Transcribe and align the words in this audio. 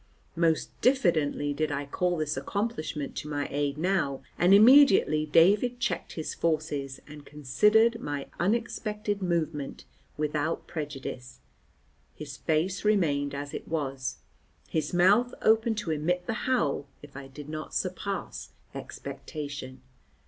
Most 0.35 0.71
diffidently 0.81 1.53
did 1.53 1.71
I 1.71 1.85
call 1.85 2.17
this 2.17 2.35
accomplishment 2.35 3.15
to 3.17 3.27
my 3.29 3.47
aid 3.51 3.77
now, 3.77 4.23
and 4.35 4.51
immediately 4.51 5.27
David 5.27 5.79
checked 5.79 6.13
his 6.13 6.33
forces 6.33 6.99
and 7.07 7.23
considered 7.23 8.01
my 8.01 8.25
unexpected 8.39 9.21
movement 9.21 9.85
without 10.17 10.65
prejudice. 10.65 11.41
His 12.15 12.35
face 12.37 12.83
remained 12.83 13.35
as 13.35 13.53
it 13.53 13.67
was, 13.67 14.17
his 14.67 14.91
mouth 14.91 15.35
open 15.43 15.75
to 15.75 15.91
emit 15.91 16.25
the 16.25 16.33
howl 16.49 16.87
if 17.03 17.15
I 17.15 17.27
did 17.27 17.47
not 17.47 17.75
surpass 17.75 18.49
expectation. 18.73 19.83